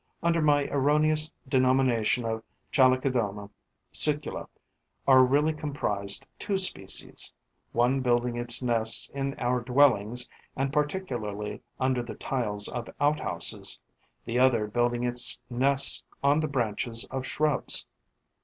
Under 0.23 0.41
my 0.41 0.65
erroneous 0.69 1.29
denomination 1.47 2.25
of 2.25 2.41
Chalicodoma 2.71 3.51
sicula 3.93 4.47
are 5.07 5.23
really 5.23 5.53
comprised 5.53 6.25
two 6.39 6.57
species, 6.57 7.31
one 7.71 7.99
building 8.01 8.35
its 8.35 8.63
nests 8.63 9.09
in 9.09 9.35
our 9.37 9.61
dwellings 9.61 10.27
and 10.55 10.73
particularly 10.73 11.61
under 11.79 12.01
the 12.01 12.15
tiles 12.15 12.67
of 12.67 12.89
outhouses, 12.99 13.79
the 14.25 14.39
other 14.39 14.65
building 14.65 15.03
its 15.03 15.39
nests 15.51 16.03
on 16.23 16.39
the 16.39 16.47
branches 16.47 17.05
of 17.11 17.23
shrubs. 17.27 17.85